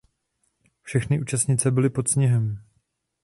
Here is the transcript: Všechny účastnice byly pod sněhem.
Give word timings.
Všechny 0.81 1.19
účastnice 1.21 1.71
byly 1.71 1.89
pod 1.89 2.07
sněhem. 2.09 2.57